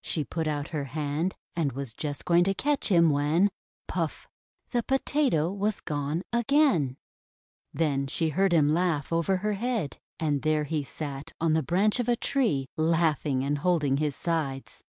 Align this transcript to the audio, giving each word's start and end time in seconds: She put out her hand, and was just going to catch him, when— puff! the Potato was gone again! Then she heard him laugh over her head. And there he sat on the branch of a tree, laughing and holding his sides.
She 0.00 0.22
put 0.22 0.46
out 0.46 0.68
her 0.68 0.84
hand, 0.84 1.34
and 1.56 1.72
was 1.72 1.92
just 1.92 2.24
going 2.24 2.44
to 2.44 2.54
catch 2.54 2.86
him, 2.86 3.10
when— 3.10 3.50
puff! 3.88 4.28
the 4.70 4.84
Potato 4.84 5.50
was 5.52 5.80
gone 5.80 6.22
again! 6.32 6.96
Then 7.74 8.06
she 8.06 8.28
heard 8.28 8.52
him 8.52 8.72
laugh 8.72 9.12
over 9.12 9.38
her 9.38 9.54
head. 9.54 9.98
And 10.20 10.42
there 10.42 10.62
he 10.66 10.84
sat 10.84 11.32
on 11.40 11.54
the 11.54 11.64
branch 11.64 11.98
of 11.98 12.08
a 12.08 12.14
tree, 12.14 12.68
laughing 12.76 13.42
and 13.42 13.58
holding 13.58 13.96
his 13.96 14.14
sides. 14.14 14.84